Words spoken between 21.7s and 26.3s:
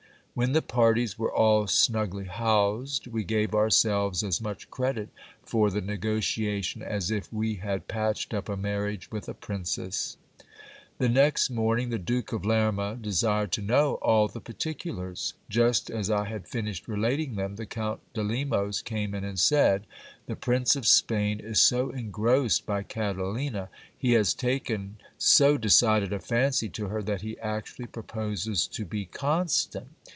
engrossed by Catalina; he has taken so decided a